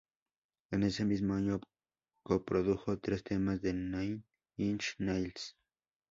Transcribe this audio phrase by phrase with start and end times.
[0.71, 1.61] En ese mismo año,
[2.23, 4.23] coprodujo tres temas de Nine
[4.57, 5.55] Inch Nails.